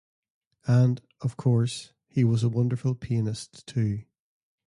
And, 0.65 0.99
of 1.19 1.37
course, 1.37 1.93
he 2.07 2.23
was 2.23 2.41
a 2.43 2.49
wonderful 2.49 2.95
pianist, 2.95 3.67
too. 3.67 4.05